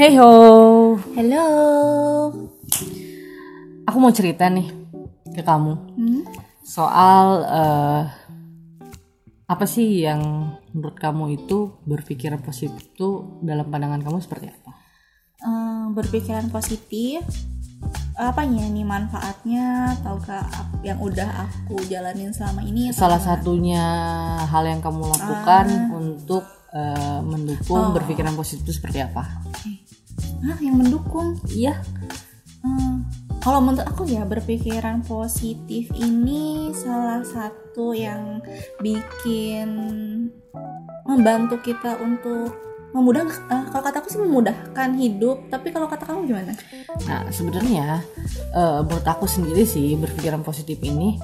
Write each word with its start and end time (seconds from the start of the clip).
Hey 0.00 0.16
ho, 0.16 0.96
Halo. 1.12 1.44
aku 3.84 3.96
mau 4.00 4.08
cerita 4.08 4.48
nih 4.48 4.64
ke 5.28 5.44
kamu 5.44 5.76
Hmm? 5.92 6.24
soal 6.64 7.44
eh, 7.44 8.02
apa 9.44 9.64
sih 9.68 10.00
yang 10.00 10.56
menurut 10.72 10.96
kamu 10.96 11.44
itu 11.44 11.76
berpikiran 11.84 12.40
positif 12.40 12.80
itu 12.80 13.28
dalam 13.44 13.68
pandangan 13.68 14.00
kamu 14.00 14.24
seperti 14.24 14.48
apa? 14.48 14.72
Eh, 15.44 15.84
berpikiran 15.92 16.48
positif. 16.48 17.20
Apanya 18.16 18.72
nih 18.72 18.88
manfaatnya? 18.88 20.00
Ataukah 20.00 20.48
yang 20.80 20.96
udah 20.96 21.44
aku 21.44 21.76
jalanin 21.92 22.32
selama 22.32 22.64
ini? 22.64 22.88
Salah 22.96 23.20
satunya 23.20 23.84
hal 24.48 24.64
yang 24.64 24.80
kamu 24.80 25.12
lakukan 25.12 25.92
untuk 25.92 26.48
eh, 26.72 27.20
mendukung 27.20 27.92
berpikiran 27.92 28.32
positif 28.32 28.64
itu 28.64 28.80
seperti 28.80 29.04
apa? 29.04 29.44
Hah, 30.40 30.58
yang 30.60 30.80
mendukung? 30.80 31.36
Iya, 31.52 31.76
Hmm, 32.60 33.08
kalau 33.40 33.64
menurut 33.64 33.88
aku 33.88 34.04
ya 34.04 34.20
berpikiran 34.28 35.00
positif 35.08 35.88
ini 35.96 36.68
salah 36.76 37.24
satu 37.24 37.96
yang 37.96 38.44
bikin 38.84 39.68
membantu 41.08 41.56
kita 41.64 41.96
untuk 42.04 42.52
memudah 42.90 43.24
eh, 43.24 43.64
kalau 43.70 43.84
kataku 43.86 44.12
sih 44.12 44.20
memudahkan 44.20 44.92
hidup 44.98 45.48
tapi 45.48 45.72
kalau 45.72 45.88
kata 45.88 46.04
kamu 46.04 46.28
gimana? 46.28 46.52
Nah, 47.08 47.32
sebenarnya 47.32 48.04
eh, 48.52 48.80
menurut 48.84 49.08
aku 49.08 49.24
sendiri 49.24 49.64
sih 49.64 49.96
berpikiran 49.96 50.44
positif 50.44 50.76
ini 50.84 51.16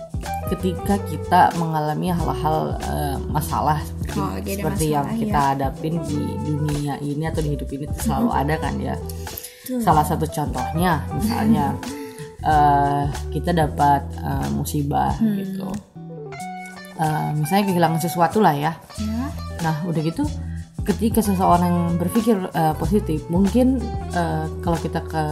ketika 0.49 0.97
kita 1.05 1.53
mengalami 1.61 2.17
hal-hal 2.17 2.81
eh, 2.81 3.19
masalah 3.29 3.85
seperti, 4.17 4.25
Oh, 4.25 4.33
lagi 4.33 4.49
ada 4.49 4.57
seperti 4.57 4.87
yang 4.89 5.07
masalah, 5.07 5.21
kita 5.21 5.41
hadapin 5.53 5.95
di 6.09 6.21
dunia 6.41 6.95
ini 7.05 7.25
atau 7.29 7.41
di 7.45 7.51
hidup 7.53 7.69
ini 7.69 7.85
itu 7.85 7.99
selalu 8.01 8.29
ada 8.33 8.55
kan 8.57 8.75
ya. 8.81 8.95
Salah 9.83 10.05
satu 10.07 10.25
contohnya 10.25 10.93
misalnya 11.13 11.67
eh, 12.41 13.05
kita 13.37 13.51
dapat 13.53 14.03
eh, 14.17 14.49
musibah 14.57 15.13
gitu. 15.21 15.69
Eh, 16.97 17.31
misalnya 17.37 17.65
kehilangan 17.69 18.01
sesuatu 18.01 18.41
lah 18.41 18.57
ya. 18.57 18.73
Ya. 18.97 19.25
Nah, 19.61 19.77
udah 19.85 20.01
gitu 20.01 20.25
ketika 20.87 21.19
seseorang 21.19 21.99
berpikir 21.99 22.39
uh, 22.55 22.75
positif, 22.79 23.27
mungkin 23.27 23.83
uh, 24.15 24.47
kalau 24.63 24.79
kita 24.79 25.03
ke 25.03 25.25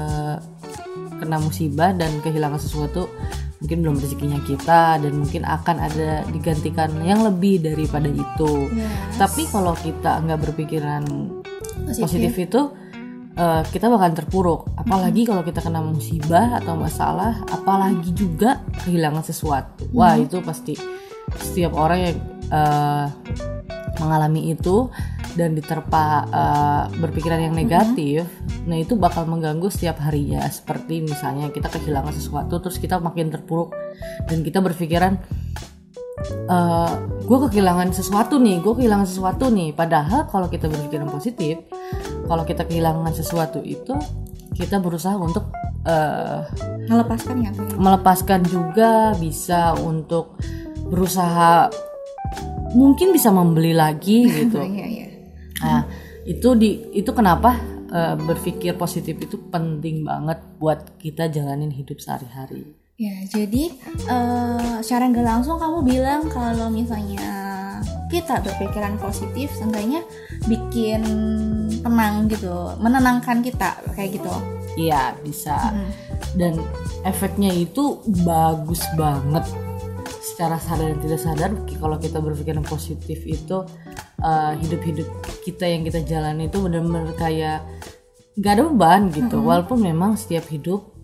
kena 1.22 1.38
musibah 1.38 1.94
dan 1.94 2.10
kehilangan 2.20 2.58
sesuatu, 2.58 3.06
mungkin 3.64 3.80
belum 3.80 3.96
rezekinya 3.96 4.40
kita 4.44 5.00
dan 5.00 5.12
mungkin 5.16 5.48
akan 5.48 5.76
ada 5.80 6.20
digantikan 6.28 6.92
yang 7.00 7.24
lebih 7.24 7.64
daripada 7.64 8.12
itu. 8.12 8.68
Yes. 8.76 9.16
Tapi 9.16 9.48
kalau 9.48 9.72
kita 9.72 10.20
nggak 10.20 10.40
berpikiran 10.44 11.02
Positif. 11.88 12.04
positif 12.04 12.32
itu 12.44 12.60
uh, 13.40 13.62
kita 13.72 13.88
bakalan 13.88 14.12
terpuruk. 14.12 14.68
Apalagi 14.76 15.24
kalau 15.24 15.40
kita 15.40 15.64
kena 15.64 15.80
musibah 15.80 16.60
atau 16.60 16.76
masalah, 16.76 17.40
apalagi 17.48 18.12
juga 18.12 18.60
kehilangan 18.84 19.24
sesuatu. 19.24 19.88
Wah, 19.96 20.20
itu 20.20 20.44
pasti 20.44 20.76
setiap 21.40 21.72
orang 21.80 21.98
yang 22.04 22.16
uh, 22.52 23.08
mengalami 23.96 24.52
itu 24.52 24.92
dan 25.34 25.58
diterpa 25.58 26.04
uh, 26.30 26.84
berpikiran 26.98 27.50
yang 27.50 27.54
negatif, 27.54 28.26
nah 28.70 28.78
itu 28.78 28.94
bakal 28.94 29.26
mengganggu 29.26 29.66
setiap 29.70 29.98
harinya. 30.02 30.46
Seperti 30.46 31.02
misalnya 31.02 31.50
kita 31.50 31.70
kehilangan 31.70 32.14
sesuatu, 32.14 32.62
terus 32.62 32.78
kita 32.78 33.02
makin 33.02 33.34
terpuruk 33.34 33.74
dan 34.30 34.46
kita 34.46 34.62
berpikiran, 34.62 35.18
gue 37.26 37.38
kehilangan 37.50 37.90
sesuatu 37.90 38.38
nih, 38.38 38.62
gue 38.62 38.74
kehilangan 38.78 39.08
sesuatu 39.10 39.50
nih. 39.50 39.74
Padahal 39.74 40.30
kalau 40.30 40.46
kita 40.46 40.70
berpikiran 40.70 41.10
positif, 41.10 41.58
kalau 42.30 42.46
kita 42.46 42.62
kehilangan 42.64 43.10
sesuatu 43.10 43.58
itu 43.60 43.98
kita 44.54 44.78
berusaha 44.78 45.18
untuk 45.18 45.50
uh, 45.84 46.46
melepaskan 46.86 47.36
ya 47.42 47.50
Teh? 47.52 47.76
melepaskan 47.76 48.40
juga 48.46 49.12
bisa 49.18 49.74
untuk 49.76 50.38
berusaha 50.88 51.68
mungkin 52.74 53.14
bisa 53.14 53.30
membeli 53.34 53.74
lagi 53.74 54.26
gitu. 54.42 54.58
Itu 56.24 56.56
di 56.56 56.92
itu 56.96 57.12
kenapa 57.12 57.56
eh, 57.92 58.16
berpikir 58.16 58.74
positif 58.74 59.16
itu 59.20 59.36
penting 59.48 60.04
banget 60.04 60.40
buat 60.58 60.96
kita 60.98 61.28
jalanin 61.30 61.72
hidup 61.72 62.00
sehari-hari. 62.00 62.74
Ya, 62.94 63.26
jadi 63.26 63.74
eh, 64.06 64.74
secara 64.80 65.10
nggak 65.10 65.26
langsung 65.26 65.60
kamu 65.60 65.84
bilang 65.84 66.26
kalau 66.30 66.70
misalnya 66.70 67.44
kita 68.14 68.38
berpikiran 68.38 68.94
positif, 69.02 69.50
seenggaknya 69.58 70.06
bikin 70.46 71.02
tenang 71.82 72.30
gitu, 72.30 72.76
menenangkan 72.78 73.42
kita 73.42 73.82
kayak 73.98 74.20
gitu. 74.20 74.30
Iya, 74.78 75.18
bisa. 75.22 75.74
Hmm. 75.74 75.90
Dan 76.34 76.54
efeknya 77.02 77.50
itu 77.50 78.02
bagus 78.22 78.82
banget. 78.94 79.42
Secara 80.22 80.58
sadar 80.58 80.94
dan 80.94 80.98
tidak 80.98 81.20
sadar 81.22 81.50
kalau 81.78 81.96
kita 81.98 82.18
berpikiran 82.18 82.66
positif 82.66 83.22
itu 83.22 83.62
eh, 84.24 84.52
hidup-hidup 84.64 85.08
kita 85.44 85.68
yang 85.68 85.84
kita 85.84 86.00
jalani 86.02 86.48
itu 86.48 86.58
benar-benar 86.58 87.12
kayak 87.14 87.68
gak 88.40 88.52
ada 88.58 88.62
beban 88.66 89.12
gitu. 89.12 89.44
Walaupun 89.44 89.84
memang 89.84 90.16
setiap 90.16 90.48
hidup 90.48 90.96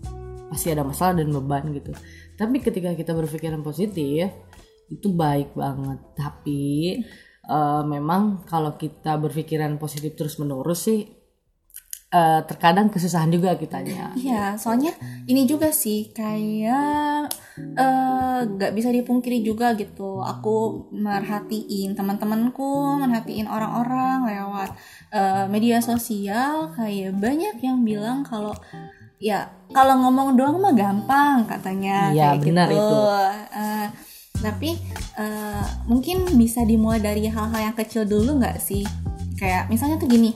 pasti 0.51 0.73
ada 0.73 0.83
masalah 0.83 1.21
dan 1.21 1.31
beban 1.31 1.69
gitu. 1.71 1.93
Tapi 2.35 2.57
ketika 2.59 2.91
kita 2.97 3.13
berpikiran 3.13 3.61
positif 3.61 4.33
itu 4.91 5.07
baik 5.13 5.55
banget. 5.55 5.99
Tapi 6.17 6.61
eh, 7.45 7.83
memang 7.85 8.43
kalau 8.49 8.75
kita 8.75 9.15
berpikiran 9.21 9.77
positif 9.77 10.17
terus 10.17 10.35
menerus 10.41 10.89
sih 10.89 11.05
eh, 12.11 12.41
terkadang 12.43 12.91
kesusahan 12.91 13.31
juga 13.31 13.55
kitanya. 13.55 14.11
Iya, 14.17 14.59
soalnya 14.59 14.91
ini 15.29 15.47
juga 15.47 15.71
sih 15.71 16.11
kayak 16.11 17.31
eh, 17.71 18.39
nggak 18.41 18.71
bisa 18.73 18.89
dipungkiri 18.89 19.41
juga 19.41 19.73
gitu. 19.77 20.19
Aku 20.19 20.87
merhatiin 20.91 21.93
teman-temanku, 21.93 22.97
merhatiin 22.99 23.47
orang-orang 23.47 24.27
lewat 24.27 24.69
eh, 25.13 25.45
media 25.47 25.79
sosial 25.79 26.73
kayak 26.73 27.15
banyak 27.15 27.55
yang 27.61 27.83
bilang 27.85 28.23
kalau 28.25 28.51
ya 29.21 29.45
kalau 29.69 30.01
ngomong 30.01 30.33
doang 30.33 30.57
mah 30.57 30.73
gampang 30.73 31.45
katanya 31.45 32.09
Iya, 32.09 32.35
kayak 32.35 32.41
benar 32.43 32.67
gitu. 32.67 32.81
itu. 32.81 32.99
Eh, 33.53 33.87
tapi 34.41 34.69
eh, 35.21 35.65
mungkin 35.85 36.25
bisa 36.35 36.65
dimulai 36.65 36.97
dari 36.97 37.29
hal-hal 37.29 37.71
yang 37.71 37.77
kecil 37.77 38.03
dulu 38.09 38.41
nggak 38.41 38.57
sih? 38.57 38.81
Kayak 39.37 39.69
misalnya 39.69 40.01
tuh 40.01 40.09
gini, 40.09 40.33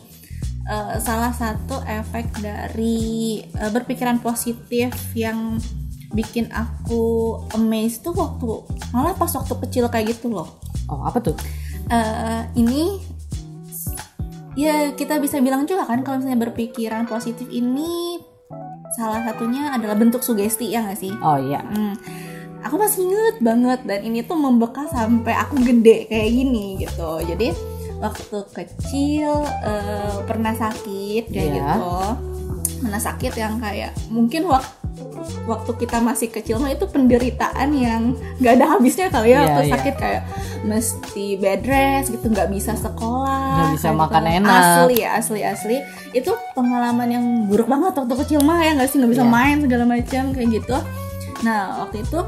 eh, 0.70 0.96
salah 1.02 1.34
satu 1.34 1.82
efek 1.82 2.30
dari 2.38 3.42
eh, 3.42 3.72
berpikiran 3.74 4.22
positif 4.22 4.94
yang 5.18 5.58
bikin 6.16 6.48
aku 6.50 7.36
amazed 7.52 8.02
tuh 8.02 8.16
waktu 8.16 8.64
malah 8.90 9.12
pas 9.14 9.30
waktu 9.30 9.54
kecil 9.68 9.92
kayak 9.92 10.16
gitu 10.16 10.32
loh. 10.32 10.48
Oh, 10.88 11.04
apa 11.04 11.20
tuh? 11.20 11.36
Eh, 11.86 12.42
ini 12.56 12.98
ya 14.56 14.96
kita 14.96 15.20
bisa 15.20 15.44
bilang 15.44 15.68
juga 15.68 15.84
kan 15.84 16.00
kalau 16.02 16.24
misalnya 16.24 16.48
berpikiran 16.48 17.04
positif 17.06 17.46
ini 17.52 18.18
salah 18.96 19.28
satunya 19.28 19.76
adalah 19.76 20.00
bentuk 20.00 20.24
sugesti 20.24 20.72
ya 20.72 20.88
nggak 20.88 20.98
sih? 20.98 21.12
Oh 21.20 21.36
iya. 21.36 21.60
Hmm, 21.60 22.00
aku 22.64 22.80
masih 22.80 23.04
inget 23.04 23.36
banget 23.44 23.80
dan 23.84 24.00
ini 24.02 24.24
tuh 24.24 24.40
membekas 24.40 24.88
sampai 24.96 25.36
aku 25.36 25.60
gede 25.60 26.08
kayak 26.08 26.32
gini 26.32 26.80
gitu. 26.80 27.10
Jadi 27.28 27.52
waktu 28.00 28.38
kecil 28.54 29.32
eh, 29.68 30.16
pernah 30.24 30.56
sakit 30.56 31.24
kayak 31.28 31.50
Iya. 31.52 31.56
gitu, 31.60 31.98
pernah 32.82 33.02
sakit 33.02 33.34
yang 33.36 33.60
kayak 33.60 33.92
mungkin 34.08 34.48
waktu 34.48 34.85
waktu 35.46 35.72
kita 35.76 35.98
masih 36.00 36.28
kecil 36.28 36.58
mah 36.58 36.70
itu 36.70 36.86
penderitaan 36.86 37.70
yang 37.72 38.02
nggak 38.38 38.54
ada 38.56 38.66
habisnya 38.72 39.08
kali 39.08 39.30
ya 39.30 39.34
Iya, 39.34 39.42
waktu 39.44 39.62
iya. 39.62 39.74
sakit 39.74 39.96
kayak 39.96 40.22
mesti 40.64 41.26
bed 41.36 41.62
rest 41.64 42.08
gitu 42.10 42.26
nggak 42.28 42.50
bisa 42.50 42.74
sekolah 42.74 43.46
Nggak 43.56 43.72
bisa 43.74 43.88
kayak 43.88 44.00
makan 44.00 44.24
gitu. 44.24 44.36
enak. 44.36 44.54
asli 44.58 44.98
asli 45.04 45.40
asli 45.42 45.78
itu 46.12 46.32
pengalaman 46.52 47.08
yang 47.08 47.26
buruk 47.46 47.66
banget 47.66 47.94
waktu 47.94 48.16
kecil 48.18 48.40
mah 48.42 48.60
ya 48.60 48.72
nggak 48.74 48.88
sih 48.88 48.98
nggak 48.98 49.12
bisa 49.12 49.24
Iya. 49.24 49.32
main 49.32 49.58
segala 49.60 49.84
macam 49.86 50.24
kayak 50.32 50.50
gitu 50.54 50.78
nah 51.42 51.62
waktu 51.80 51.98
itu 52.00 52.20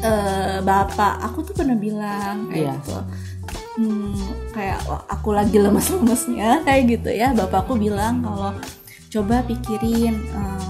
eh, 0.00 0.56
bapak 0.60 1.14
aku 1.22 1.38
tuh 1.42 1.54
pernah 1.54 1.76
bilang 1.76 2.48
kayak 2.48 2.56
Iya. 2.56 2.72
gitu 2.74 2.96
hmm, 3.76 4.12
kayak 4.50 4.78
wah, 4.84 5.02
aku 5.06 5.28
lagi 5.30 5.56
lemes-lemesnya 5.56 6.64
kayak 6.64 6.82
gitu 6.90 7.10
ya 7.10 7.32
bapakku 7.32 7.76
bilang 7.76 8.20
kalau 8.20 8.52
coba 9.10 9.42
pikirin 9.42 10.14
eh, 10.16 10.69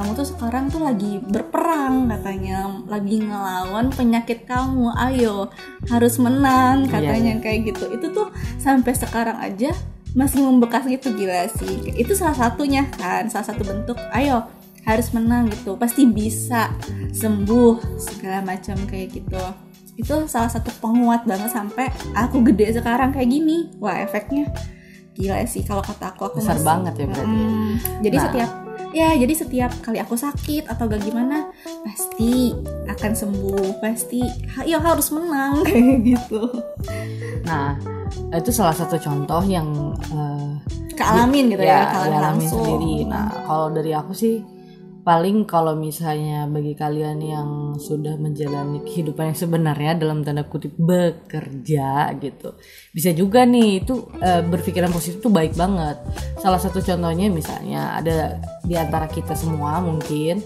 kamu 0.00 0.16
tuh 0.16 0.24
sekarang 0.26 0.72
tuh 0.72 0.80
lagi 0.80 1.20
berperang 1.20 2.08
katanya. 2.08 2.72
Lagi 2.88 3.20
ngelawan 3.20 3.92
penyakit 3.92 4.48
kamu. 4.48 4.96
Ayo 4.96 5.52
harus 5.92 6.16
menang 6.16 6.88
Iya, 6.88 6.92
katanya 6.96 7.34
kayak 7.36 7.60
gitu. 7.68 7.84
Itu 7.92 8.06
tuh 8.08 8.32
sampai 8.56 8.96
sekarang 8.96 9.36
aja 9.36 9.76
masih 10.16 10.40
membekas 10.40 10.88
gitu 10.88 11.12
gila 11.12 11.44
sih. 11.52 11.92
Itu 11.92 12.16
salah 12.16 12.32
satunya 12.32 12.88
kan 12.96 13.28
salah 13.28 13.44
satu 13.44 13.60
bentuk 13.60 14.00
ayo 14.16 14.48
harus 14.88 15.12
menang 15.12 15.52
gitu. 15.52 15.76
Pasti 15.76 16.08
bisa 16.08 16.72
sembuh 17.12 18.00
segala 18.00 18.40
macam 18.40 18.80
kayak 18.88 19.20
gitu. 19.20 19.44
Itu 20.00 20.24
salah 20.26 20.48
satu 20.48 20.72
penguat 20.80 21.28
banget 21.28 21.52
sampai 21.52 21.92
aku 22.16 22.40
gede 22.40 22.80
sekarang 22.80 23.12
kayak 23.12 23.28
gini. 23.28 23.68
Wah 23.76 24.00
efeknya 24.00 24.48
gila 25.12 25.44
sih 25.44 25.60
kalau 25.60 25.84
kata 25.84 26.16
aku 26.16 26.24
aku 26.24 26.40
Besar 26.40 26.56
masih- 26.56 26.64
banget 26.64 26.94
ya 26.96 27.04
berarti 27.04 27.36
ya. 27.36 27.44
Mm, 27.52 27.70
jadi 28.00 28.16
Nah. 28.16 28.24
setiap 28.24 28.50
ya 28.90 29.14
jadi 29.14 29.34
setiap 29.34 29.70
kali 29.86 30.02
aku 30.02 30.18
sakit 30.18 30.66
atau 30.66 30.90
gak 30.90 31.02
gimana 31.06 31.50
pasti 31.86 32.50
akan 32.90 33.12
sembuh 33.14 33.78
pasti 33.78 34.22
ya 34.66 34.82
harus 34.82 35.14
menang 35.14 35.62
kayak 35.66 36.02
gitu 36.02 36.42
Nah, 37.46 37.76
itu 38.34 38.50
salah 38.54 38.74
satu 38.74 38.96
contoh 39.00 39.42
yang 39.46 39.94
eh, 40.12 40.50
kealamin 40.94 41.50
gitu 41.50 41.62
ya, 41.64 41.82
ya 41.82 41.92
kealamin 41.94 42.20
langsung 42.22 42.62
sendiri. 42.62 42.94
Nah, 43.08 43.28
kalau 43.46 43.72
dari 43.72 43.92
aku 43.96 44.12
sih 44.12 44.38
paling 45.10 45.42
kalau 45.42 45.74
misalnya 45.74 46.46
bagi 46.46 46.78
kalian 46.78 47.18
yang 47.18 47.48
sudah 47.74 48.14
menjalani 48.14 48.78
kehidupan 48.86 49.34
yang 49.34 49.38
sebenarnya 49.42 49.98
dalam 49.98 50.22
tanda 50.22 50.46
kutip 50.46 50.70
bekerja 50.78 52.14
gitu 52.22 52.54
bisa 52.94 53.10
juga 53.10 53.42
nih 53.42 53.82
itu 53.82 54.06
eh, 54.22 54.38
berpikiran 54.46 54.94
positif 54.94 55.18
tuh 55.18 55.34
baik 55.34 55.58
banget. 55.58 55.98
Salah 56.38 56.62
satu 56.62 56.78
contohnya 56.78 57.26
misalnya 57.26 57.98
ada 57.98 58.38
di 58.62 58.78
antara 58.78 59.10
kita 59.10 59.34
semua 59.34 59.82
mungkin 59.82 60.38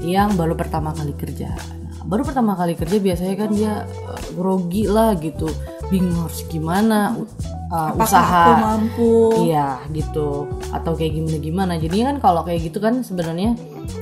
yang 0.00 0.32
baru 0.40 0.56
pertama 0.56 0.96
kali 0.96 1.12
kerja. 1.12 1.52
Nah, 1.84 2.00
baru 2.08 2.24
pertama 2.24 2.56
kali 2.56 2.80
kerja 2.80 2.96
biasanya 2.96 3.34
kan 3.36 3.50
dia 3.52 3.84
eh, 3.84 4.24
grogi 4.32 4.88
lah 4.88 5.20
gitu 5.20 5.52
bingung 5.92 6.16
harus 6.24 6.48
gimana 6.48 7.12
u- 7.16 7.28
apakah 7.68 8.08
usaha. 8.08 8.40
aku 8.40 8.52
mampu? 8.56 9.12
Iya 9.52 9.84
gitu. 9.92 10.48
Atau 10.72 10.96
kayak 10.96 11.12
gimana 11.12 11.36
gimana 11.44 11.72
jadinya 11.76 12.16
kan 12.16 12.18
kalau 12.24 12.40
kayak 12.48 12.72
gitu 12.72 12.80
kan 12.80 13.04
sebenarnya 13.04 13.52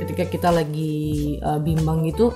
ketika 0.02 0.24
kita 0.26 0.48
lagi 0.50 1.36
uh, 1.40 1.58
bimbang 1.62 2.06
gitu 2.06 2.34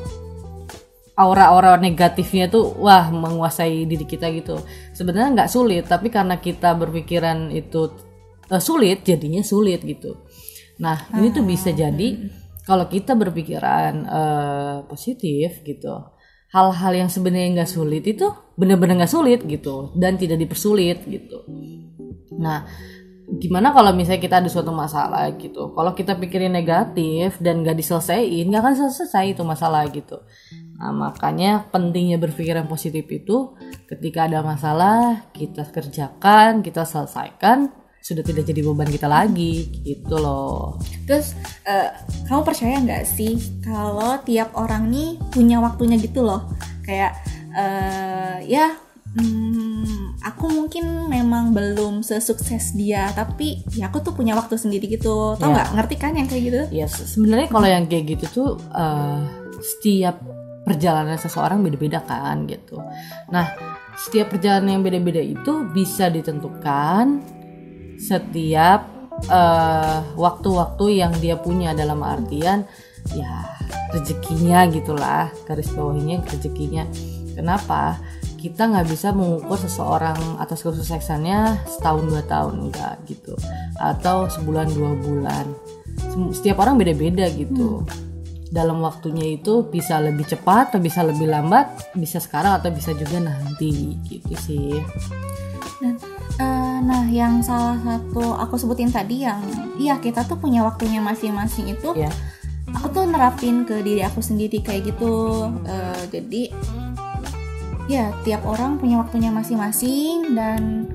aura-aura 1.18 1.76
negatifnya 1.76 2.48
tuh 2.48 2.80
wah 2.80 3.12
menguasai 3.12 3.84
diri 3.84 4.08
kita 4.08 4.32
gitu. 4.32 4.56
Sebenarnya 4.96 5.44
nggak 5.44 5.52
sulit 5.52 5.84
tapi 5.84 6.08
karena 6.08 6.40
kita 6.40 6.72
berpikiran 6.72 7.52
itu 7.52 7.92
uh, 8.48 8.62
sulit 8.62 9.04
jadinya 9.04 9.44
sulit 9.44 9.84
gitu. 9.84 10.16
Nah 10.80 11.12
ini 11.20 11.28
tuh 11.28 11.44
bisa 11.44 11.76
jadi 11.76 12.16
kalau 12.64 12.88
kita 12.88 13.12
berpikiran 13.12 13.92
uh, 14.08 14.76
positif 14.88 15.60
gitu 15.60 15.92
hal-hal 16.50 16.92
yang 17.06 17.10
sebenarnya 17.10 17.62
nggak 17.62 17.70
sulit 17.70 18.02
itu 18.06 18.26
benar-benar 18.58 19.04
nggak 19.04 19.12
sulit 19.12 19.40
gitu 19.46 19.94
dan 19.94 20.18
tidak 20.18 20.42
dipersulit 20.42 20.98
gitu. 21.06 21.46
Nah, 22.40 22.66
gimana 23.38 23.70
kalau 23.70 23.94
misalnya 23.94 24.18
kita 24.18 24.36
ada 24.42 24.50
suatu 24.50 24.74
masalah 24.74 25.30
gitu? 25.38 25.70
Kalau 25.70 25.92
kita 25.94 26.18
pikirin 26.18 26.50
negatif 26.50 27.38
dan 27.38 27.62
gak 27.62 27.78
diselesaiin, 27.78 28.50
gak 28.50 28.62
akan 28.64 28.74
selesai 28.90 29.36
itu 29.36 29.42
masalah 29.46 29.86
gitu. 29.92 30.18
Nah, 30.80 30.90
makanya 30.90 31.68
pentingnya 31.68 32.16
berpikiran 32.16 32.64
positif 32.66 33.04
itu 33.06 33.54
ketika 33.86 34.26
ada 34.26 34.40
masalah, 34.40 35.28
kita 35.36 35.68
kerjakan, 35.68 36.64
kita 36.64 36.88
selesaikan, 36.88 37.68
sudah 38.00 38.24
tidak 38.24 38.48
jadi 38.48 38.64
beban 38.64 38.88
kita 38.88 39.04
lagi 39.04 39.68
gitu 39.84 40.16
loh. 40.16 40.80
terus 41.04 41.36
eh, 41.68 41.92
kamu 42.24 42.42
percaya 42.48 42.80
nggak 42.80 43.04
sih 43.04 43.36
kalau 43.60 44.16
tiap 44.24 44.56
orang 44.56 44.88
nih 44.88 45.20
punya 45.28 45.60
waktunya 45.60 46.00
gitu 46.00 46.24
loh 46.24 46.48
kayak 46.80 47.12
eh, 47.52 48.48
ya 48.48 48.72
hmm, 49.12 50.20
aku 50.20 50.46
mungkin 50.48 50.84
memang 51.06 51.50
belum 51.50 52.00
sesukses 52.00 52.72
dia 52.72 53.10
tapi 53.10 53.64
ya 53.70 53.88
aku 53.88 53.98
tuh 54.00 54.12
punya 54.12 54.34
waktu 54.34 54.54
sendiri 54.54 54.86
gitu 54.86 55.34
tau 55.34 55.48
Ya. 55.48 55.54
nggak 55.56 55.68
ngerti 55.74 55.94
kan 55.96 56.12
yang 56.14 56.26
kayak 56.26 56.42
gitu 56.44 56.60
Ya 56.70 56.86
se- 56.86 57.08
sebenarnya 57.08 57.48
kalau 57.48 57.66
yang 57.66 57.84
kayak 57.84 58.04
gitu 58.08 58.24
tuh 58.30 58.50
eh, 58.70 59.18
setiap 59.58 60.20
perjalanan 60.60 61.16
seseorang 61.16 61.58
beda-beda 61.60 61.98
kan 62.00 62.44
gitu. 62.44 62.78
Nah 63.28 63.50
setiap 63.96 64.30
perjalanan 64.30 64.78
yang 64.78 64.84
beda-beda 64.84 65.18
itu 65.18 65.52
bisa 65.68 66.06
ditentukan 66.06 67.20
setiap 67.98 68.86
eh, 69.26 69.98
waktu-waktu 70.14 70.84
yang 70.96 71.12
dia 71.18 71.36
punya 71.36 71.74
dalam 71.74 72.00
artian 72.00 72.64
ya 73.10 73.42
rezekinya 73.90 74.68
gitulah 74.68 75.32
garis 75.44 75.72
bawahnya 75.72 76.22
rezekinya. 76.22 76.84
Kenapa? 77.34 77.96
Kita 78.40 78.72
nggak 78.72 78.88
bisa 78.88 79.12
mengukur 79.12 79.60
seseorang 79.60 80.40
atas 80.40 80.64
kesuksesannya 80.64 81.60
setahun 81.68 82.08
dua 82.08 82.24
tahun 82.24 82.72
enggak 82.72 83.04
gitu. 83.04 83.36
Atau 83.76 84.32
sebulan 84.32 84.72
dua 84.72 84.96
bulan. 84.96 85.44
Setiap 86.32 86.64
orang 86.64 86.80
beda-beda 86.80 87.28
gitu. 87.28 87.84
Dalam 88.50 88.80
waktunya 88.80 89.36
itu 89.36 89.68
bisa 89.68 90.00
lebih 90.00 90.24
cepat 90.24 90.74
atau 90.74 90.80
bisa 90.82 91.06
lebih 91.06 91.30
lambat 91.30 91.94
bisa 91.94 92.18
sekarang 92.18 92.58
atau 92.58 92.72
bisa 92.74 92.96
juga 92.96 93.22
nanti 93.22 93.94
gitu 94.08 94.34
sih. 94.34 94.80
Dan, 95.78 95.94
eh, 96.40 96.78
nah 96.82 97.06
yang 97.06 97.44
salah 97.44 97.78
satu 97.84 98.34
aku 98.34 98.58
sebutin 98.58 98.90
tadi 98.90 99.22
yang 99.22 99.38
iya 99.78 100.02
kita 100.02 100.26
tuh 100.26 100.34
punya 100.34 100.66
waktunya 100.66 100.98
masing-masing 100.98 101.72
itu 101.72 101.94
ya 101.94 102.10
aku 102.74 102.86
tuh 102.90 103.04
nerapin 103.06 103.66
ke 103.66 103.82
diri 103.82 104.02
aku 104.02 104.18
sendiri 104.22 104.62
kayak 104.62 104.94
gitu. 104.94 105.46
Eh, 105.66 106.02
jadi 106.10 106.42
ya 107.90 108.14
tiap 108.22 108.46
orang 108.46 108.78
punya 108.78 109.02
waktunya 109.02 109.34
masing-masing 109.34 110.38
dan 110.38 110.86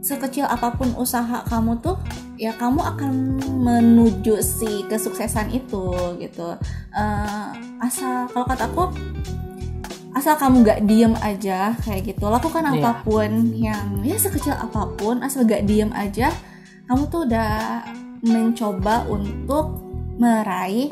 sekecil 0.00 0.46
apa 0.46 0.72
pun 0.78 0.94
usaha 0.96 1.42
kamu 1.44 1.82
tuh 1.82 1.98
ya 2.38 2.54
kamu 2.56 2.80
akan 2.80 3.12
menuju 3.60 4.38
si 4.40 4.86
kesuksesan 4.86 5.50
itu 5.50 5.90
gitu. 6.16 6.54
Eh, 6.94 7.48
asal 7.82 8.30
kalau 8.30 8.46
kata 8.46 8.70
aku 8.70 8.88
asal 10.14 10.38
kamu 10.38 10.62
gak 10.64 10.80
diem 10.86 11.14
aja 11.20 11.74
kayak 11.82 12.14
gitu. 12.14 12.24
Lakukan 12.30 12.64
Iya. 12.64 12.72
apa 12.78 12.90
pun 13.04 13.30
yang 13.52 13.98
ya 14.00 14.16
sekecil 14.16 14.54
apa 14.54 14.86
pun 14.96 15.20
asal 15.20 15.44
gak 15.44 15.66
diem 15.66 15.90
aja 15.92 16.30
kamu 16.88 17.02
tuh 17.06 17.26
udah 17.26 17.84
mencoba 18.22 19.06
untuk 19.06 19.78
meraih 20.16 20.90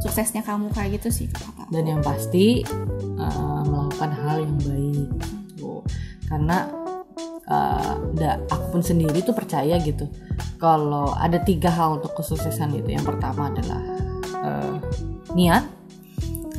suksesnya 0.00 0.40
kamu 0.40 0.72
kayak 0.72 0.96
gitu 0.96 1.12
sih 1.12 1.26
kata 1.28 1.68
dan 1.68 1.84
yang 1.84 2.00
pasti 2.00 2.64
eh, 3.20 3.59
melakukan 4.00 4.12
hal 4.24 4.36
yang 4.40 4.56
baik 4.64 5.08
gitu. 5.52 5.84
karena 6.24 6.72
da- 8.16 8.40
aku 8.48 8.78
pun 8.78 8.82
sendiri 8.86 9.20
tuh 9.20 9.36
percaya 9.36 9.76
gitu 9.82 10.08
kalau 10.56 11.12
ada 11.16 11.36
tiga 11.42 11.68
hal 11.72 12.00
untuk 12.00 12.16
kesuksesan 12.16 12.76
itu. 12.76 12.96
Yang 12.96 13.16
pertama 13.16 13.52
adalah 13.52 13.80
eh, 14.40 14.74
niat 15.36 15.64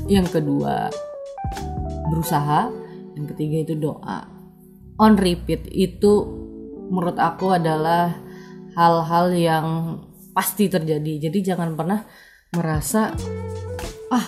yang 0.05 0.27
kedua 0.27 0.89
berusaha 2.13 2.69
yang 3.17 3.25
ketiga 3.31 3.57
itu 3.65 3.73
doa. 3.77 4.27
On 5.01 5.17
repeat 5.17 5.65
itu 5.73 6.27
menurut 6.91 7.17
aku 7.17 7.55
adalah 7.57 8.13
hal-hal 8.77 9.25
yang 9.33 9.65
pasti 10.35 10.69
terjadi. 10.69 11.29
Jadi 11.31 11.41
jangan 11.41 11.73
pernah 11.73 12.05
merasa 12.53 13.15
ah 14.11 14.25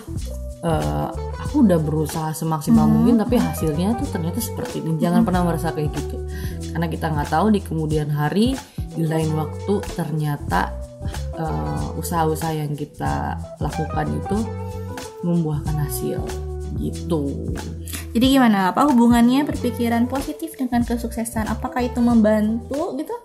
eh, 0.63 1.09
aku 1.43 1.67
udah 1.67 1.79
berusaha 1.79 2.31
semaksimal 2.31 2.87
mungkin 2.87 3.19
tapi 3.19 3.35
hasilnya 3.37 3.99
tuh 3.99 4.07
ternyata 4.09 4.39
seperti 4.39 4.79
ini. 4.79 4.97
Jangan 4.97 5.27
pernah 5.27 5.43
merasa 5.43 5.75
kayak 5.75 5.91
gitu. 5.93 6.17
Karena 6.73 6.87
kita 6.89 7.11
nggak 7.11 7.29
tahu 7.29 7.45
di 7.53 7.59
kemudian 7.61 8.09
hari 8.09 8.55
di 8.95 9.03
lain 9.05 9.35
waktu 9.35 9.83
ternyata 9.93 10.71
eh, 11.35 11.99
usaha-usaha 11.99 12.55
yang 12.55 12.73
kita 12.73 13.37
lakukan 13.59 14.07
itu 14.07 14.37
membuahkan 15.27 15.75
hasil. 15.83 16.19
Gitu. 16.79 17.21
Jadi 18.13 18.25
gimana? 18.29 18.73
Apa 18.73 18.89
hubungannya 18.89 19.45
berpikiran 19.45 20.05
positif 20.05 20.57
dengan 20.57 20.85
kesuksesan? 20.85 21.49
Apakah 21.49 21.85
itu 21.85 22.01
membantu 22.01 22.97
gitu? 22.97 23.15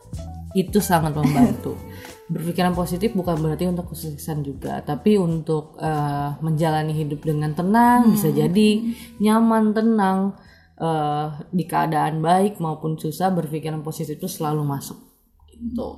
Itu 0.57 0.80
sangat 0.80 1.12
membantu 1.12 1.76
berpikiran 2.29 2.77
positif 2.77 3.17
bukan 3.17 3.41
berarti 3.41 3.65
untuk 3.67 3.93
kesuksesan 3.97 4.45
juga. 4.45 4.85
Tapi 4.85 5.17
untuk 5.17 5.81
eh, 5.81 6.31
menjalani 6.45 6.93
hidup 6.93 7.25
dengan 7.25 7.57
tenang 7.57 8.13
bisa 8.13 8.29
jadi 8.29 8.85
nyaman 9.19 9.73
tenang 9.73 10.37
eh, 10.77 11.27
di 11.49 11.65
keadaan 11.65 12.21
baik 12.21 12.61
maupun 12.61 13.01
susah 13.01 13.33
berpikiran 13.33 13.81
positif 13.81 14.21
itu 14.21 14.29
selalu 14.29 14.63
masuk. 14.63 15.01
Gitu. 15.49 15.89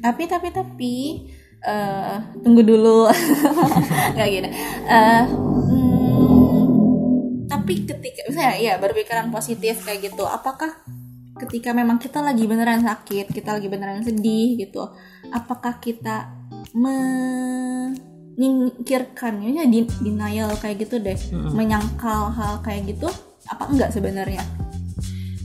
Tapi 0.00 0.22
tapi 0.26 0.48
tapi 0.50 0.94
eh 1.62 2.18
tunggu 2.42 2.64
dulu. 2.64 3.06
Nggak 4.16 4.28
gini 4.32 4.48
Eh, 4.82 5.24
hmm, 5.28 6.66
tapi 7.46 7.84
ketika 7.86 8.26
misalnya 8.26 8.56
ya 8.58 8.74
berpikiran 8.80 9.30
positif 9.30 9.84
kayak 9.86 10.10
gitu 10.10 10.24
apakah 10.26 10.82
ketika 11.42 11.74
memang 11.74 11.98
kita 11.98 12.22
lagi 12.22 12.46
beneran 12.46 12.86
sakit 12.86 13.34
kita 13.34 13.58
lagi 13.58 13.66
beneran 13.66 14.06
sedih 14.06 14.62
gitu 14.62 14.86
apakah 15.34 15.82
kita 15.82 16.30
menyingkirkan 16.70 19.42
ya 19.42 19.66
denial 19.66 20.54
kayak 20.62 20.86
gitu 20.86 21.02
deh 21.02 21.18
menyangkal 21.50 22.30
hal 22.30 22.62
kayak 22.62 22.94
gitu 22.94 23.10
apa 23.50 23.66
enggak 23.66 23.90
sebenarnya 23.90 24.46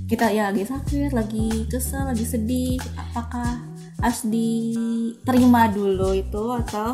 kita 0.08 0.32
ya 0.32 0.48
lagi 0.54 0.64
sakit 0.64 1.12
lagi 1.12 1.68
kesel 1.68 2.08
lagi 2.08 2.24
sedih 2.24 2.80
apakah 2.96 3.60
harus 3.98 4.22
diterima 4.30 5.74
dulu 5.74 6.14
itu 6.14 6.44
atau 6.64 6.94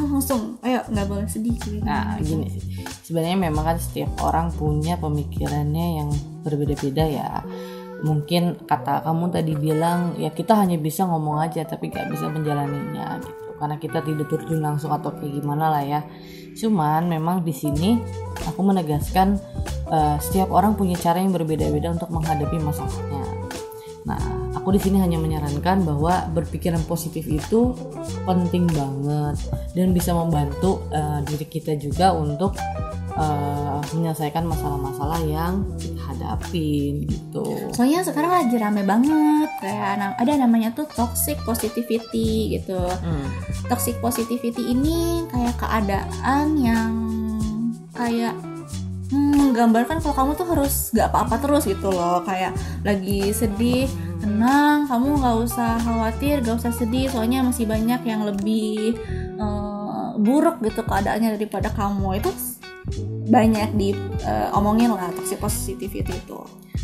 langsung 0.00 0.56
ayo 0.64 0.80
nggak 0.88 1.04
boleh 1.04 1.28
sedih 1.28 1.52
gitu. 1.60 1.84
Nah, 1.84 2.16
gini 2.16 2.48
sih. 2.48 2.80
Sebenarnya 3.04 3.36
memang 3.36 3.60
kan 3.60 3.76
setiap 3.76 4.08
orang 4.24 4.48
punya 4.48 4.96
pemikirannya 4.96 6.00
yang 6.00 6.08
berbeda-beda 6.40 7.04
ya. 7.04 7.44
Mungkin 8.02 8.66
kata 8.66 9.06
kamu 9.06 9.30
tadi 9.30 9.54
bilang 9.54 10.18
ya 10.18 10.34
kita 10.34 10.58
hanya 10.58 10.74
bisa 10.76 11.06
ngomong 11.06 11.38
aja 11.38 11.62
tapi 11.62 11.88
nggak 11.88 12.10
bisa 12.10 12.26
menjalaninya 12.28 13.22
gitu. 13.22 13.50
Karena 13.62 13.76
kita 13.78 14.02
tidak 14.02 14.26
terjun 14.26 14.58
langsung 14.58 14.90
atau 14.90 15.14
kayak 15.14 15.38
gimana 15.38 15.70
lah 15.70 15.82
ya. 15.86 16.00
Cuman 16.58 17.06
memang 17.06 17.46
di 17.46 17.54
sini 17.54 17.96
aku 18.42 18.60
menegaskan 18.60 19.38
uh, 19.86 20.18
setiap 20.18 20.50
orang 20.50 20.74
punya 20.74 20.98
cara 20.98 21.22
yang 21.22 21.30
berbeda-beda 21.30 21.94
untuk 21.94 22.10
menghadapi 22.10 22.58
masalahnya. 22.58 23.22
Nah 24.02 24.18
aku 24.58 24.74
di 24.74 24.80
sini 24.82 24.98
hanya 24.98 25.16
menyarankan 25.22 25.86
bahwa 25.86 26.26
berpikiran 26.34 26.82
positif 26.90 27.22
itu 27.30 27.74
penting 28.26 28.66
banget 28.66 29.38
dan 29.78 29.94
bisa 29.94 30.10
membantu 30.10 30.82
uh, 30.90 31.22
diri 31.22 31.46
kita 31.46 31.78
juga 31.78 32.10
untuk 32.10 32.58
uh, 33.16 33.80
menyelesaikan 33.92 34.44
masalah-masalah 34.46 35.20
yang 35.24 35.64
kita 35.76 36.00
hadapin 36.02 37.04
gitu. 37.08 37.44
Soalnya 37.72 38.04
sekarang 38.04 38.32
lagi 38.32 38.56
rame 38.56 38.82
banget 38.84 39.50
kayak 39.60 40.16
ada 40.16 40.32
namanya 40.36 40.72
tuh 40.72 40.86
toxic 40.92 41.36
positivity 41.44 42.58
gitu. 42.58 42.78
Hmm. 42.78 43.26
Toxic 43.68 43.98
positivity 44.00 44.72
ini 44.72 45.26
kayak 45.28 45.56
keadaan 45.58 46.56
yang 46.60 46.92
kayak 47.92 48.34
hmm, 49.12 49.32
menggambarkan 49.36 50.00
kalau 50.00 50.16
kamu 50.16 50.30
tuh 50.34 50.46
harus 50.48 50.74
gak 50.96 51.12
apa-apa 51.12 51.36
terus 51.44 51.68
gitu 51.68 51.92
loh 51.92 52.24
kayak 52.24 52.56
lagi 52.82 53.30
sedih 53.30 53.86
tenang 54.24 54.88
kamu 54.88 55.20
gak 55.20 55.36
usah 55.44 55.76
khawatir 55.84 56.40
gak 56.40 56.56
usah 56.56 56.72
sedih 56.72 57.12
soalnya 57.12 57.44
masih 57.44 57.68
banyak 57.68 58.00
yang 58.08 58.24
lebih 58.24 58.96
uh, 59.36 60.16
buruk 60.16 60.64
gitu 60.64 60.80
keadaannya 60.82 61.36
daripada 61.36 61.68
kamu 61.74 62.22
itu 62.22 62.30
banyak 63.28 63.74
diomongin 63.74 64.92
uh, 64.92 64.96
lah 64.98 65.10
toxic 65.14 65.38
positivity 65.38 66.12
itu. 66.12 66.40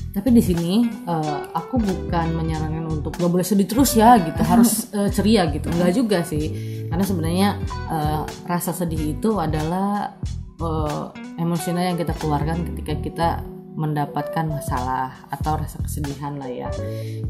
Tapi 0.08 0.34
di 0.34 0.42
sini 0.42 0.88
uh, 1.06 1.52
aku 1.52 1.78
bukan 1.78 2.34
menyarankan 2.34 2.88
untuk 2.88 3.14
gak 3.20 3.30
boleh 3.30 3.44
sedih 3.44 3.68
terus 3.68 3.94
ya 3.94 4.16
gitu. 4.18 4.40
Harus 4.42 4.90
uh, 4.96 5.06
ceria 5.14 5.46
gitu. 5.52 5.68
Nggak 5.68 5.92
juga 5.94 6.18
sih. 6.24 6.50
Karena 6.88 7.04
sebenarnya 7.04 7.48
uh, 7.92 8.22
rasa 8.48 8.72
sedih 8.72 9.14
itu 9.20 9.36
adalah 9.36 10.16
uh, 10.58 11.12
emosional 11.36 11.94
yang 11.94 11.98
kita 12.00 12.16
keluarkan 12.16 12.64
ketika 12.72 12.94
kita 12.98 13.28
mendapatkan 13.78 14.42
masalah 14.50 15.14
atau 15.30 15.54
rasa 15.54 15.78
kesedihan 15.86 16.34
lah 16.34 16.50
ya 16.50 16.66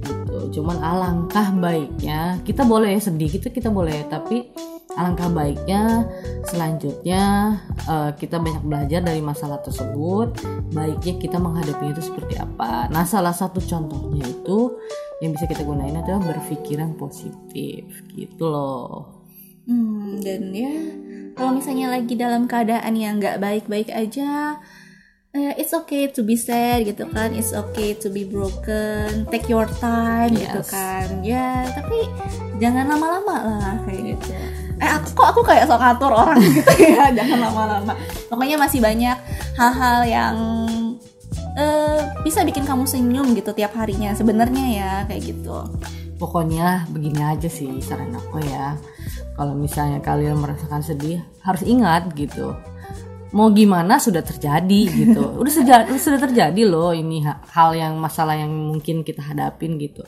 gitu. 0.01 0.61
Cuman 0.61 0.81
alangkah 0.81 1.53
baiknya 1.53 2.41
kita 2.41 2.65
boleh 2.65 2.97
sedih 2.97 3.29
kita 3.29 3.53
kita 3.53 3.69
boleh. 3.69 4.09
Tapi 4.09 4.49
alangkah 4.99 5.31
baiknya 5.31 6.11
selanjutnya 6.43 7.55
uh, 7.87 8.11
kita 8.19 8.43
banyak 8.43 8.67
belajar 8.67 9.01
dari 9.07 9.23
masalah 9.23 9.63
tersebut. 9.63 10.35
Baiknya 10.75 11.15
kita 11.23 11.39
menghadapinya 11.39 11.95
itu 11.95 12.11
seperti 12.11 12.35
apa. 12.35 12.91
Nah 12.91 13.07
salah 13.07 13.33
satu 13.33 13.63
contohnya 13.63 14.27
itu 14.27 14.75
yang 15.23 15.31
bisa 15.39 15.47
kita 15.47 15.63
gunain 15.63 15.95
adalah 15.95 16.35
berpikiran 16.35 16.99
positif. 16.99 17.87
Gitu 18.11 18.43
loh. 18.43 19.23
Hmm, 19.71 20.19
dan 20.19 20.51
ya 20.51 20.75
kalau 21.39 21.55
misalnya 21.55 21.95
lagi 21.95 22.19
dalam 22.19 22.51
keadaan 22.51 22.99
yang 22.99 23.23
nggak 23.23 23.39
baik-baik 23.39 23.93
aja 23.95 24.59
uh, 25.37 25.53
it's 25.55 25.77
okay 25.77 26.11
to 26.11 26.27
be 26.27 26.35
sad 26.35 26.83
gitu 26.89 27.07
kan. 27.15 27.31
It's 27.37 27.55
okay 27.55 27.95
to 28.03 28.11
be 28.11 28.27
broken. 28.27 29.29
Take 29.31 29.47
your 29.47 29.71
time 29.79 30.35
gitu 30.35 30.43
yes. 30.43 30.51
gitu 30.51 30.63
kan. 30.75 31.07
Ya 31.23 31.71
tapi 31.71 32.11
jangan 32.59 32.91
lama-lama 32.91 33.37
lah 33.47 33.75
kayak 33.87 34.19
gitu 34.19 34.68
eh 34.79 34.91
aku 34.91 35.09
kok 35.15 35.27
aku 35.35 35.41
kayak 35.43 35.67
sok 35.67 35.83
ngatur 35.83 36.13
orang 36.15 36.39
gitu 36.57 36.73
ya 36.79 37.11
jangan 37.11 37.39
lama-lama. 37.51 37.93
Pokoknya 38.31 38.57
masih 38.59 38.79
banyak 38.79 39.17
hal-hal 39.59 40.01
yang 40.07 40.37
uh, 41.59 42.01
bisa 42.23 42.47
bikin 42.47 42.63
kamu 42.63 42.87
senyum 42.87 43.35
gitu 43.35 43.51
tiap 43.53 43.75
harinya 43.75 44.15
sebenarnya 44.15 44.65
ya 44.71 44.93
kayak 45.11 45.35
gitu. 45.35 45.59
Pokoknya 46.19 46.87
begini 46.91 47.23
aja 47.23 47.47
sih 47.51 47.79
saran 47.83 48.15
aku 48.15 48.43
ya. 48.43 48.79
Kalau 49.39 49.55
misalnya 49.55 50.03
kalian 50.03 50.39
merasakan 50.39 50.83
sedih 50.83 51.23
harus 51.43 51.63
ingat 51.63 52.11
gitu. 52.19 52.55
Mau 53.31 53.53
gimana 53.55 54.03
sudah 54.03 54.23
terjadi 54.23 54.83
gitu. 54.91 55.23
Udah 55.43 55.53
sejak 55.53 55.91
sudah 55.99 56.19
terjadi 56.23 56.63
loh 56.67 56.91
ini 56.91 57.23
hal 57.27 57.71
yang 57.75 57.99
masalah 57.99 58.35
yang 58.35 58.51
mungkin 58.51 59.07
kita 59.07 59.23
hadapin 59.23 59.79
gitu. 59.79 60.03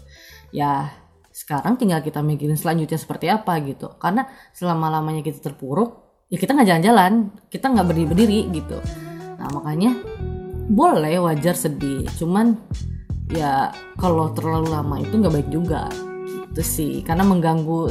Ya 0.50 0.90
sekarang 1.30 1.78
tinggal 1.78 2.02
kita 2.02 2.20
mikirin 2.20 2.58
selanjutnya 2.58 2.98
seperti 2.98 3.30
apa 3.30 3.54
gitu. 3.62 3.94
Karena 3.96 4.26
selama 4.54 4.90
lamanya 4.90 5.22
kita 5.22 5.38
terpuruk 5.38 6.10
ya 6.30 6.38
kita 6.38 6.54
nggak 6.54 6.68
jalan-jalan 6.68 7.12
kita 7.50 7.66
nggak 7.70 7.86
berdiri 7.86 8.08
berdiri 8.10 8.40
gitu. 8.54 8.78
Nah 9.38 9.48
makanya 9.54 9.94
boleh 10.70 11.18
wajar 11.22 11.58
sedih 11.58 12.06
cuman 12.18 12.54
ya 13.30 13.70
kalau 13.98 14.30
terlalu 14.34 14.70
lama 14.70 14.98
itu 15.02 15.14
nggak 15.14 15.34
baik 15.34 15.48
juga 15.50 15.90
gitu 16.50 16.62
sih. 16.62 16.92
Karena 17.06 17.22
mengganggu 17.26 17.90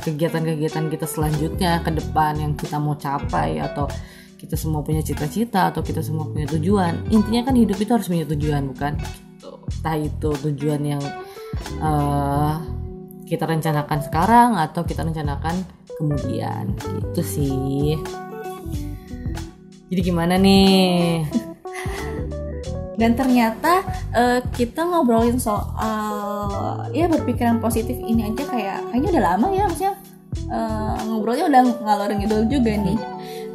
kegiatan 0.00 0.40
kegiatan-kegiatan 0.44 0.84
kita 0.88 1.06
selanjutnya 1.08 1.84
ke 1.84 1.90
depan 1.92 2.36
yang 2.40 2.52
kita 2.56 2.80
mau 2.80 2.96
capai 2.96 3.60
atau 3.60 3.88
kita 4.40 4.56
semua 4.56 4.80
punya 4.80 5.04
cita-cita 5.04 5.68
atau 5.68 5.84
kita 5.84 6.00
semua 6.00 6.24
punya 6.24 6.48
tujuan. 6.48 7.12
Intinya 7.12 7.44
kan 7.44 7.60
hidup 7.60 7.76
itu 7.76 7.92
harus 7.92 8.08
punya 8.08 8.24
tujuan 8.24 8.72
bukan? 8.72 8.96
Gitu. 8.96 9.52
entah 9.80 9.96
itu 9.96 10.30
tujuan 10.48 10.80
yang 10.84 11.02
uh, 11.80 12.58
kita 13.30 13.46
rencanakan 13.46 13.98
sekarang 14.02 14.50
atau 14.58 14.82
kita 14.82 15.06
rencanakan 15.06 15.62
kemudian. 16.00 16.74
Gitu 16.74 17.22
sih. 17.22 17.94
Jadi 19.90 20.00
gimana 20.02 20.34
nih? 20.38 21.26
Dan 22.98 23.16
ternyata 23.16 23.80
uh, 24.12 24.44
kita 24.52 24.84
ngobrolin 24.84 25.40
soal 25.40 26.90
ya 26.92 27.08
berpikiran 27.08 27.62
positif 27.62 27.96
ini 27.96 28.28
aja 28.28 28.44
kayak 28.44 28.78
kayaknya 28.92 29.08
udah 29.16 29.24
lama 29.24 29.46
ya 29.56 29.64
maksudnya 29.64 29.94
uh, 30.52 31.00
ngobrolnya 31.08 31.48
udah 31.48 31.62
ngalor 31.80 32.10
ngidul 32.12 32.44
juga 32.50 32.76
nih. 32.76 32.98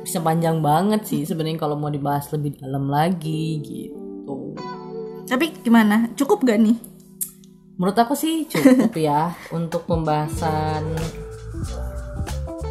Bisa 0.01 0.21
panjang 0.21 0.65
banget 0.65 1.05
sih 1.05 1.21
sebenarnya 1.29 1.61
kalau 1.61 1.77
mau 1.77 1.93
dibahas 1.93 2.25
lebih 2.33 2.57
dalam 2.57 2.89
lagi 2.89 3.61
gitu. 3.61 4.57
Tapi 5.29 5.61
gimana? 5.61 6.09
Cukup 6.17 6.45
gak 6.45 6.61
nih 6.61 6.94
menurut 7.75 7.97
aku 7.99 8.15
sih 8.15 8.47
cukup 8.47 8.95
ya 8.95 9.35
untuk 9.51 9.83
pembahasan 9.83 10.95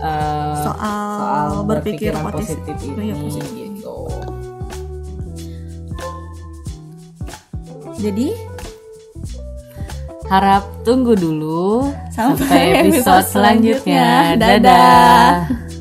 uh, 0.01 0.57
soal, 0.65 1.13
soal 1.21 1.49
berpikir 1.69 2.17
positif, 2.17 2.57
positif 2.65 2.77
ini 2.89 3.13
ya, 3.13 3.17
positif. 3.21 3.49
gitu. 3.53 3.99
Jadi 8.01 8.29
harap 10.29 10.65
tunggu 10.89 11.13
dulu 11.17 11.89
sampai, 12.13 12.41
sampai 12.41 12.65
episode 12.89 13.27
selanjutnya. 13.29 14.09
selanjutnya. 14.33 14.41
Dadah. 14.41 14.57
Dadah. 14.57 15.74